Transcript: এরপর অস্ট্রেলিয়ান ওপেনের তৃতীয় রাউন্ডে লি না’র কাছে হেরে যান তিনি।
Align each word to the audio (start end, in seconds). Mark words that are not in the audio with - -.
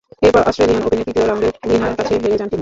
এরপর 0.25 0.41
অস্ট্রেলিয়ান 0.49 0.81
ওপেনের 0.85 1.05
তৃতীয় 1.07 1.25
রাউন্ডে 1.29 1.49
লি 1.69 1.75
না’র 1.81 1.95
কাছে 1.99 2.13
হেরে 2.23 2.37
যান 2.39 2.47
তিনি। 2.51 2.59